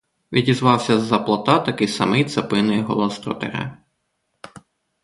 —відізвався 0.31 0.99
з-за 0.99 1.19
плота 1.19 1.59
такий 1.59 1.87
самий 1.87 2.23
цапиний 2.25 2.81
голос 2.81 3.19
дротаря. 3.21 3.77